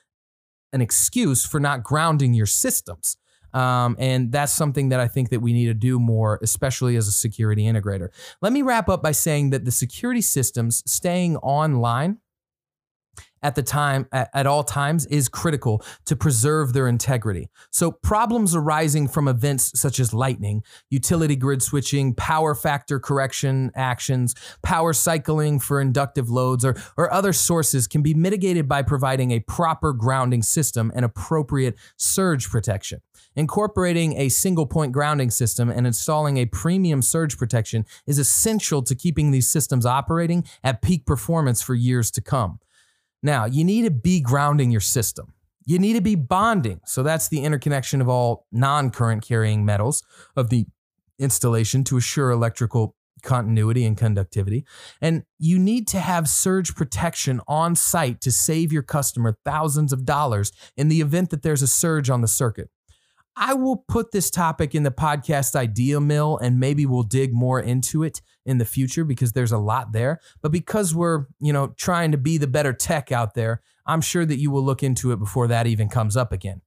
an 0.73 0.81
excuse 0.81 1.45
for 1.45 1.59
not 1.59 1.83
grounding 1.83 2.33
your 2.33 2.45
systems. 2.45 3.17
Um, 3.53 3.95
and 3.97 4.33
that's 4.33 4.51
something 4.51 4.89
that 4.89 4.99
I 4.99 5.07
think 5.07 5.29
that 5.29 5.39
we 5.39 5.53
need 5.53 5.67
to 5.67 5.73
do 5.73 5.97
more, 5.97 6.39
especially 6.43 6.97
as 6.97 7.07
a 7.07 7.13
security 7.13 7.63
integrator. 7.63 8.09
Let 8.41 8.51
me 8.51 8.61
wrap 8.61 8.89
up 8.89 9.01
by 9.01 9.13
saying 9.13 9.51
that 9.51 9.63
the 9.63 9.71
security 9.71 10.19
systems 10.19 10.83
staying 10.85 11.37
online 11.37 12.17
at 13.45 13.53
the 13.53 13.61
time 13.61 14.07
at, 14.11 14.27
at, 14.33 14.47
all 14.47 14.63
times 14.63 15.05
is 15.05 15.29
critical 15.29 15.83
to 16.05 16.15
preserve 16.15 16.73
their 16.73 16.87
integrity. 16.87 17.47
So 17.71 17.91
problems 17.91 18.55
arising 18.55 19.07
from 19.07 19.27
events 19.27 19.79
such 19.79 19.99
as 19.99 20.15
lightning, 20.15 20.63
utility 20.89 21.35
grid 21.35 21.61
switching, 21.61 22.15
power 22.15 22.55
factor 22.55 22.99
correction 22.99 23.71
actions, 23.75 24.33
power 24.63 24.93
cycling 24.93 25.59
for 25.59 25.79
inductive 25.79 26.27
loads 26.27 26.65
or, 26.65 26.75
or 26.97 27.13
other 27.13 27.33
sources 27.33 27.87
can 27.87 28.01
be 28.01 28.15
mitigated 28.15 28.67
by 28.67 28.81
providing 28.81 29.29
a 29.29 29.41
proper 29.41 29.93
grounding 29.93 30.41
system 30.41 30.91
and 30.95 31.05
appropriate 31.05 31.75
surge 31.97 32.49
protection. 32.49 32.99
Incorporating 33.35 34.17
a 34.17 34.29
single 34.29 34.65
point 34.65 34.91
grounding 34.91 35.29
system 35.29 35.69
and 35.69 35.85
installing 35.85 36.37
a 36.37 36.47
premium 36.47 37.03
surge 37.03 37.37
protection 37.37 37.85
is 38.07 38.17
essential 38.17 38.81
to 38.81 38.95
keeping 38.95 39.29
these 39.29 39.47
systems 39.47 39.85
operating 39.85 40.45
at 40.63 40.81
peak 40.81 41.05
performance 41.05 41.61
for 41.61 41.75
years 41.75 42.09
to 42.11 42.21
come. 42.21 42.59
Now, 43.25 43.45
you 43.45 43.63
need 43.63 43.85
to 43.85 43.91
be 43.91 44.21
grounding 44.21 44.69
your 44.69 44.81
system. 44.81 45.33
You 45.65 45.79
need 45.79 45.93
to 45.93 46.01
be 46.01 46.13
bonding. 46.13 46.79
So 46.85 47.01
that's 47.01 47.27
the 47.27 47.43
interconnection 47.43 47.99
of 47.99 48.07
all 48.07 48.45
non 48.51 48.91
current 48.91 49.23
carrying 49.23 49.65
metals 49.65 50.03
of 50.35 50.51
the 50.51 50.67
installation 51.17 51.83
to 51.85 51.97
assure 51.97 52.29
electrical 52.29 52.95
continuity 53.23 53.83
and 53.83 53.97
conductivity. 53.97 54.63
And 55.01 55.23
you 55.39 55.57
need 55.57 55.87
to 55.87 55.99
have 55.99 56.29
surge 56.29 56.75
protection 56.75 57.41
on 57.47 57.75
site 57.75 58.21
to 58.21 58.31
save 58.31 58.71
your 58.71 58.83
customer 58.83 59.35
thousands 59.43 59.91
of 59.91 60.05
dollars 60.05 60.51
in 60.77 60.87
the 60.89 61.01
event 61.01 61.31
that 61.31 61.41
there's 61.41 61.63
a 61.63 61.67
surge 61.67 62.11
on 62.11 62.21
the 62.21 62.27
circuit. 62.27 62.69
I 63.35 63.55
will 63.55 63.83
put 63.87 64.11
this 64.11 64.29
topic 64.29 64.75
in 64.75 64.83
the 64.83 64.91
podcast 64.91 65.55
idea 65.55 65.99
mill 65.99 66.37
and 66.37 66.59
maybe 66.59 66.85
we'll 66.85 67.01
dig 67.01 67.33
more 67.33 67.59
into 67.59 68.03
it 68.03 68.21
in 68.45 68.57
the 68.57 68.65
future 68.65 69.03
because 69.03 69.33
there's 69.33 69.51
a 69.51 69.57
lot 69.57 69.91
there. 69.91 70.19
But 70.41 70.51
because 70.51 70.93
we're, 70.93 71.25
you 71.39 71.51
know, 71.51 71.73
trying 71.77 72.11
to 72.11 72.17
be 72.17 72.37
the 72.37 72.47
better 72.47 72.73
tech 72.73 73.11
out 73.11 73.33
there, 73.33 73.61
I'm 73.85 74.01
sure 74.01 74.25
that 74.25 74.37
you 74.37 74.51
will 74.51 74.63
look 74.63 74.83
into 74.83 75.11
it 75.11 75.19
before 75.19 75.47
that 75.47 75.67
even 75.67 75.89
comes 75.89 76.15
up 76.15 76.31
again. 76.31 76.61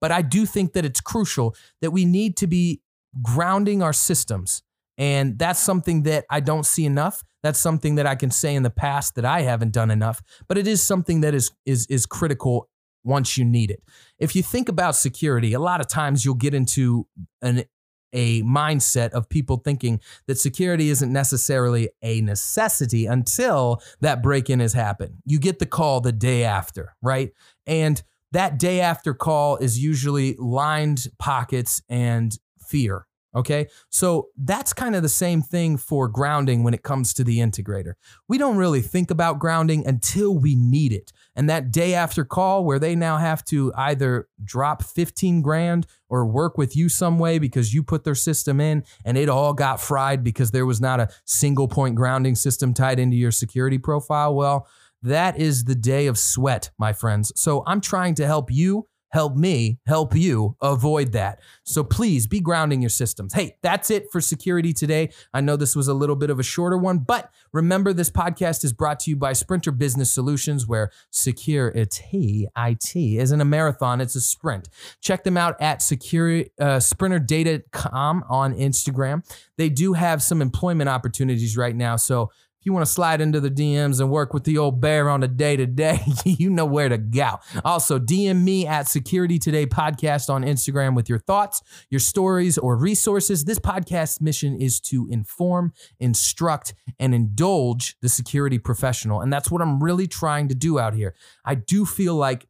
But 0.00 0.12
I 0.12 0.22
do 0.22 0.46
think 0.46 0.72
that 0.72 0.84
it's 0.84 1.00
crucial 1.00 1.54
that 1.80 1.90
we 1.90 2.04
need 2.04 2.36
to 2.38 2.46
be 2.46 2.82
grounding 3.22 3.82
our 3.82 3.92
systems. 3.92 4.62
And 4.96 5.38
that's 5.38 5.60
something 5.60 6.02
that 6.04 6.24
I 6.30 6.40
don't 6.40 6.66
see 6.66 6.84
enough. 6.84 7.24
That's 7.42 7.58
something 7.58 7.94
that 7.96 8.06
I 8.06 8.14
can 8.14 8.30
say 8.30 8.54
in 8.54 8.62
the 8.62 8.70
past 8.70 9.14
that 9.14 9.24
I 9.24 9.42
haven't 9.42 9.72
done 9.72 9.90
enough, 9.90 10.20
but 10.48 10.58
it 10.58 10.66
is 10.66 10.82
something 10.82 11.20
that 11.20 11.34
is 11.34 11.52
is 11.64 11.86
is 11.86 12.04
critical 12.04 12.68
once 13.04 13.38
you 13.38 13.44
need 13.44 13.70
it. 13.70 13.80
If 14.18 14.34
you 14.34 14.42
think 14.42 14.68
about 14.68 14.96
security, 14.96 15.52
a 15.52 15.60
lot 15.60 15.80
of 15.80 15.86
times 15.86 16.24
you'll 16.24 16.34
get 16.34 16.52
into 16.52 17.06
an 17.40 17.64
a 18.12 18.42
mindset 18.42 19.10
of 19.10 19.28
people 19.28 19.58
thinking 19.58 20.00
that 20.26 20.38
security 20.38 20.90
isn't 20.90 21.12
necessarily 21.12 21.90
a 22.02 22.20
necessity 22.20 23.06
until 23.06 23.82
that 24.00 24.22
break 24.22 24.50
in 24.50 24.60
has 24.60 24.72
happened. 24.72 25.16
You 25.24 25.38
get 25.38 25.58
the 25.58 25.66
call 25.66 26.00
the 26.00 26.12
day 26.12 26.44
after, 26.44 26.94
right? 27.02 27.32
And 27.66 28.02
that 28.32 28.58
day 28.58 28.80
after 28.80 29.14
call 29.14 29.56
is 29.56 29.78
usually 29.78 30.34
lined 30.38 31.08
pockets 31.18 31.82
and 31.88 32.36
fear. 32.60 33.06
Okay. 33.38 33.68
So 33.88 34.30
that's 34.36 34.72
kind 34.72 34.96
of 34.96 35.02
the 35.02 35.08
same 35.08 35.42
thing 35.42 35.76
for 35.76 36.08
grounding 36.08 36.64
when 36.64 36.74
it 36.74 36.82
comes 36.82 37.14
to 37.14 37.22
the 37.22 37.38
integrator. 37.38 37.92
We 38.26 38.36
don't 38.36 38.56
really 38.56 38.80
think 38.80 39.12
about 39.12 39.38
grounding 39.38 39.86
until 39.86 40.36
we 40.36 40.56
need 40.56 40.92
it. 40.92 41.12
And 41.36 41.48
that 41.48 41.70
day 41.70 41.94
after 41.94 42.24
call 42.24 42.64
where 42.64 42.80
they 42.80 42.96
now 42.96 43.16
have 43.16 43.44
to 43.44 43.72
either 43.76 44.26
drop 44.42 44.82
15 44.82 45.40
grand 45.40 45.86
or 46.08 46.26
work 46.26 46.58
with 46.58 46.74
you 46.74 46.88
some 46.88 47.20
way 47.20 47.38
because 47.38 47.72
you 47.72 47.84
put 47.84 48.02
their 48.02 48.16
system 48.16 48.60
in 48.60 48.82
and 49.04 49.16
it 49.16 49.28
all 49.28 49.54
got 49.54 49.80
fried 49.80 50.24
because 50.24 50.50
there 50.50 50.66
was 50.66 50.80
not 50.80 50.98
a 50.98 51.08
single 51.24 51.68
point 51.68 51.94
grounding 51.94 52.34
system 52.34 52.74
tied 52.74 52.98
into 52.98 53.16
your 53.16 53.30
security 53.30 53.78
profile. 53.78 54.34
Well, 54.34 54.66
that 55.02 55.38
is 55.38 55.62
the 55.62 55.76
day 55.76 56.08
of 56.08 56.18
sweat, 56.18 56.70
my 56.76 56.92
friends. 56.92 57.30
So 57.36 57.62
I'm 57.68 57.80
trying 57.80 58.16
to 58.16 58.26
help 58.26 58.50
you 58.50 58.88
help 59.10 59.36
me 59.36 59.78
help 59.86 60.14
you 60.14 60.56
avoid 60.60 61.12
that. 61.12 61.40
So 61.64 61.82
please 61.84 62.26
be 62.26 62.40
grounding 62.40 62.82
your 62.82 62.90
systems. 62.90 63.34
Hey, 63.34 63.56
that's 63.62 63.90
it 63.90 64.10
for 64.10 64.20
security 64.20 64.72
today. 64.72 65.10
I 65.32 65.40
know 65.40 65.56
this 65.56 65.74
was 65.74 65.88
a 65.88 65.94
little 65.94 66.16
bit 66.16 66.30
of 66.30 66.38
a 66.38 66.42
shorter 66.42 66.76
one, 66.76 66.98
but 66.98 67.30
remember 67.52 67.92
this 67.92 68.10
podcast 68.10 68.64
is 68.64 68.72
brought 68.72 69.00
to 69.00 69.10
you 69.10 69.16
by 69.16 69.32
Sprinter 69.32 69.72
Business 69.72 70.12
Solutions, 70.12 70.66
where 70.66 70.90
security 71.10 72.48
IT 72.56 72.96
isn't 72.96 73.40
a 73.40 73.44
marathon, 73.44 74.00
it's 74.00 74.14
a 74.14 74.20
sprint. 74.20 74.68
Check 75.00 75.24
them 75.24 75.36
out 75.36 75.60
at 75.60 75.82
secure, 75.82 76.40
uh, 76.60 76.78
sprinterdata.com 76.78 78.24
on 78.28 78.54
Instagram. 78.54 79.24
They 79.56 79.68
do 79.68 79.94
have 79.94 80.22
some 80.22 80.42
employment 80.42 80.88
opportunities 80.88 81.56
right 81.56 81.74
now. 81.74 81.96
So 81.96 82.30
if 82.60 82.66
you 82.66 82.72
want 82.72 82.84
to 82.84 82.90
slide 82.92 83.20
into 83.20 83.38
the 83.38 83.52
DMs 83.52 84.00
and 84.00 84.10
work 84.10 84.34
with 84.34 84.42
the 84.42 84.58
old 84.58 84.80
bear 84.80 85.08
on 85.08 85.22
a 85.22 85.28
day 85.28 85.56
to 85.56 85.64
day, 85.64 86.00
you 86.24 86.50
know 86.50 86.64
where 86.64 86.88
to 86.88 86.98
go. 86.98 87.38
Also, 87.64 88.00
DM 88.00 88.42
me 88.42 88.66
at 88.66 88.88
Security 88.88 89.38
Today 89.38 89.64
Podcast 89.64 90.28
on 90.28 90.42
Instagram 90.42 90.96
with 90.96 91.08
your 91.08 91.20
thoughts, 91.20 91.62
your 91.88 92.00
stories, 92.00 92.58
or 92.58 92.76
resources. 92.76 93.44
This 93.44 93.60
podcast 93.60 94.20
mission 94.20 94.60
is 94.60 94.80
to 94.80 95.06
inform, 95.08 95.72
instruct, 96.00 96.74
and 96.98 97.14
indulge 97.14 97.96
the 98.02 98.08
security 98.08 98.58
professional. 98.58 99.20
And 99.20 99.32
that's 99.32 99.52
what 99.52 99.62
I'm 99.62 99.80
really 99.80 100.08
trying 100.08 100.48
to 100.48 100.56
do 100.56 100.80
out 100.80 100.94
here. 100.94 101.14
I 101.44 101.54
do 101.54 101.86
feel 101.86 102.16
like 102.16 102.48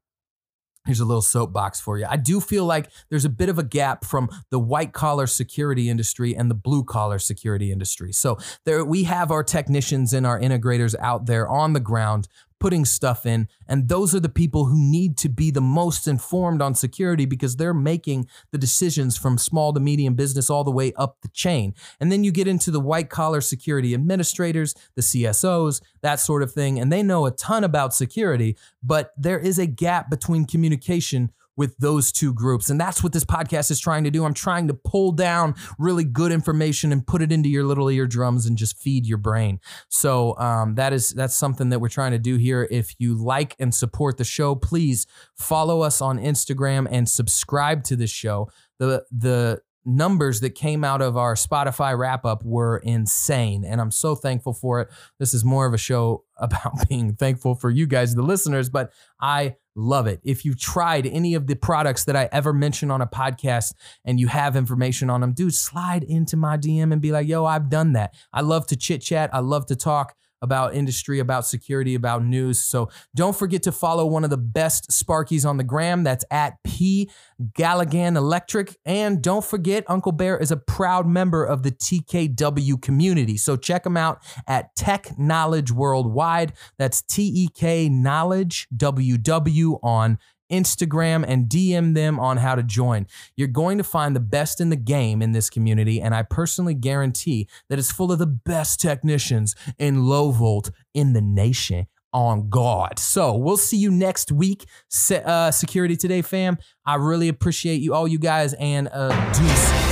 Here's 0.88 1.00
a 1.00 1.04
little 1.04 1.20
soapbox 1.20 1.82
for 1.82 1.98
you. 1.98 2.06
I 2.08 2.16
do 2.16 2.40
feel 2.40 2.64
like 2.64 2.90
there's 3.10 3.26
a 3.26 3.28
bit 3.28 3.50
of 3.50 3.58
a 3.58 3.62
gap 3.62 4.06
from 4.06 4.30
the 4.48 4.58
white 4.58 4.94
collar 4.94 5.26
security 5.26 5.90
industry 5.90 6.34
and 6.34 6.50
the 6.50 6.54
blue 6.54 6.82
collar 6.82 7.18
security 7.18 7.70
industry. 7.70 8.10
So 8.10 8.38
there 8.64 8.82
we 8.82 9.04
have 9.04 9.30
our 9.30 9.44
technicians 9.44 10.14
and 10.14 10.26
our 10.26 10.40
integrators 10.40 10.94
out 10.98 11.26
there 11.26 11.46
on 11.46 11.74
the 11.74 11.80
ground 11.80 12.26
putting 12.60 12.84
stuff 12.84 13.26
in. 13.26 13.48
And 13.66 13.88
those 13.88 14.14
are 14.14 14.20
the 14.20 14.28
people 14.28 14.66
who 14.66 14.78
need 14.78 15.16
to 15.18 15.28
be 15.28 15.50
the 15.50 15.60
most 15.60 16.08
informed 16.08 16.62
on 16.62 16.74
security 16.74 17.24
because 17.24 17.56
they're 17.56 17.74
making 17.74 18.28
the 18.50 18.58
decisions 18.58 19.16
from 19.16 19.38
small 19.38 19.72
to 19.72 19.80
medium 19.80 20.14
business 20.14 20.50
all 20.50 20.64
the 20.64 20.70
way 20.70 20.92
up 20.94 21.18
the 21.22 21.28
chain. 21.28 21.74
And 22.00 22.10
then 22.10 22.24
you 22.24 22.32
get 22.32 22.48
into 22.48 22.70
the 22.70 22.80
white 22.80 23.10
collar 23.10 23.40
security 23.40 23.94
administrators, 23.94 24.74
the 24.94 25.02
CSOs, 25.02 25.80
that 26.02 26.20
sort 26.20 26.42
of 26.42 26.52
thing. 26.52 26.78
And 26.78 26.92
they 26.92 27.02
know 27.02 27.26
a 27.26 27.30
ton 27.30 27.64
about 27.64 27.94
security, 27.94 28.56
but 28.82 29.12
there 29.16 29.38
is 29.38 29.58
a 29.58 29.66
gap 29.66 30.10
between 30.10 30.44
communication 30.44 31.30
with 31.58 31.76
those 31.78 32.12
two 32.12 32.32
groups. 32.32 32.70
And 32.70 32.80
that's 32.80 33.02
what 33.02 33.12
this 33.12 33.24
podcast 33.24 33.72
is 33.72 33.80
trying 33.80 34.04
to 34.04 34.10
do. 34.10 34.24
I'm 34.24 34.32
trying 34.32 34.68
to 34.68 34.74
pull 34.74 35.10
down 35.10 35.56
really 35.76 36.04
good 36.04 36.30
information 36.30 36.92
and 36.92 37.04
put 37.04 37.20
it 37.20 37.32
into 37.32 37.48
your 37.48 37.64
little 37.64 37.90
eardrums 37.90 38.46
and 38.46 38.56
just 38.56 38.78
feed 38.78 39.06
your 39.06 39.18
brain. 39.18 39.58
So 39.88 40.38
um, 40.38 40.76
that 40.76 40.92
is 40.92 41.10
that's 41.10 41.34
something 41.34 41.70
that 41.70 41.80
we're 41.80 41.88
trying 41.88 42.12
to 42.12 42.18
do 42.18 42.36
here. 42.36 42.68
If 42.70 42.94
you 43.00 43.14
like 43.14 43.56
and 43.58 43.74
support 43.74 44.18
the 44.18 44.24
show, 44.24 44.54
please 44.54 45.06
follow 45.34 45.82
us 45.82 46.00
on 46.00 46.20
Instagram 46.20 46.86
and 46.88 47.08
subscribe 47.08 47.82
to 47.84 47.96
this 47.96 48.10
show. 48.10 48.48
The 48.78 49.04
the 49.10 49.60
numbers 49.88 50.40
that 50.40 50.50
came 50.50 50.84
out 50.84 51.00
of 51.00 51.16
our 51.16 51.34
Spotify 51.34 51.96
wrap 51.98 52.24
up 52.24 52.44
were 52.44 52.78
insane. 52.78 53.64
And 53.64 53.80
I'm 53.80 53.90
so 53.90 54.14
thankful 54.14 54.52
for 54.52 54.82
it. 54.82 54.88
This 55.18 55.32
is 55.32 55.44
more 55.44 55.66
of 55.66 55.72
a 55.72 55.78
show 55.78 56.24
about 56.38 56.88
being 56.88 57.14
thankful 57.14 57.54
for 57.54 57.70
you 57.70 57.86
guys, 57.86 58.14
the 58.14 58.22
listeners, 58.22 58.68
but 58.68 58.92
I 59.20 59.56
love 59.74 60.06
it. 60.06 60.20
If 60.22 60.44
you've 60.44 60.60
tried 60.60 61.06
any 61.06 61.34
of 61.34 61.46
the 61.46 61.56
products 61.56 62.04
that 62.04 62.16
I 62.16 62.28
ever 62.30 62.52
mention 62.52 62.90
on 62.90 63.00
a 63.00 63.06
podcast 63.06 63.74
and 64.04 64.20
you 64.20 64.28
have 64.28 64.56
information 64.56 65.08
on 65.08 65.20
them, 65.20 65.32
dude, 65.32 65.54
slide 65.54 66.04
into 66.04 66.36
my 66.36 66.56
DM 66.56 66.92
and 66.92 67.00
be 67.00 67.10
like, 67.10 67.26
yo, 67.26 67.44
I've 67.44 67.70
done 67.70 67.94
that. 67.94 68.14
I 68.32 68.42
love 68.42 68.66
to 68.68 68.76
chit 68.76 69.02
chat. 69.02 69.30
I 69.32 69.38
love 69.38 69.66
to 69.66 69.76
talk 69.76 70.14
about 70.42 70.74
industry, 70.74 71.18
about 71.18 71.46
security, 71.46 71.94
about 71.94 72.24
news. 72.24 72.58
So 72.58 72.90
don't 73.14 73.36
forget 73.36 73.62
to 73.64 73.72
follow 73.72 74.06
one 74.06 74.24
of 74.24 74.30
the 74.30 74.36
best 74.36 74.90
Sparkies 74.90 75.48
on 75.48 75.56
the 75.56 75.64
gram. 75.64 76.04
That's 76.04 76.24
at 76.30 76.62
P 76.64 77.10
Galligan 77.52 78.16
Electric. 78.16 78.76
And 78.84 79.22
don't 79.22 79.44
forget, 79.44 79.84
Uncle 79.88 80.12
Bear 80.12 80.38
is 80.38 80.50
a 80.50 80.56
proud 80.56 81.06
member 81.06 81.44
of 81.44 81.62
the 81.62 81.70
TKW 81.70 82.80
community. 82.80 83.36
So 83.36 83.56
check 83.56 83.84
them 83.84 83.96
out 83.96 84.22
at 84.46 84.74
Tech 84.76 85.18
Knowledge 85.18 85.72
Worldwide. 85.72 86.52
That's 86.78 87.02
T 87.02 87.22
E 87.22 87.48
K 87.48 87.88
Knowledge 87.88 88.68
WW 88.76 89.78
on 89.82 90.18
Instagram, 90.50 91.24
and 91.26 91.48
DM 91.48 91.94
them 91.94 92.18
on 92.18 92.38
how 92.38 92.54
to 92.54 92.62
join. 92.62 93.06
You're 93.36 93.48
going 93.48 93.78
to 93.78 93.84
find 93.84 94.14
the 94.14 94.20
best 94.20 94.60
in 94.60 94.70
the 94.70 94.76
game 94.76 95.22
in 95.22 95.32
this 95.32 95.50
community, 95.50 96.00
and 96.00 96.14
I 96.14 96.22
personally 96.22 96.74
guarantee 96.74 97.48
that 97.68 97.78
it's 97.78 97.92
full 97.92 98.12
of 98.12 98.18
the 98.18 98.26
best 98.26 98.80
technicians 98.80 99.54
in 99.78 100.04
low 100.06 100.30
volt 100.30 100.70
in 100.94 101.12
the 101.12 101.22
nation 101.22 101.86
on 102.12 102.48
God. 102.48 102.98
So 102.98 103.36
we'll 103.36 103.56
see 103.56 103.76
you 103.76 103.90
next 103.90 104.32
week, 104.32 104.64
uh, 105.10 105.50
Security 105.50 105.96
Today 105.96 106.22
fam. 106.22 106.58
I 106.84 106.96
really 106.96 107.28
appreciate 107.28 107.80
you, 107.80 107.94
all 107.94 108.08
you 108.08 108.18
guys, 108.18 108.54
and 108.54 108.88
uh, 108.92 109.32
deuces. 109.32 109.87